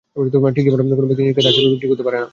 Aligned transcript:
ঠিক 0.55 0.65
যেমন 0.73 0.89
কোনো 0.97 1.07
ব্যক্তি 1.09 1.21
নিজেকে 1.23 1.41
দাস 1.45 1.55
হিসেবে 1.57 1.71
বিক্রি 1.73 1.87
করতে 1.89 2.03
পারে 2.07 2.17
না। 2.21 2.27